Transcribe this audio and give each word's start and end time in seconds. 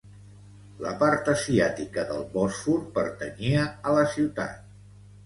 La 0.85 0.93
part 1.01 1.27
asiàtica 1.33 2.05
del 2.11 2.23
Bòsfor 2.37 2.79
pertanyia 2.97 3.67
a 3.91 3.95
la 3.99 4.07
ciutat. 4.15 4.65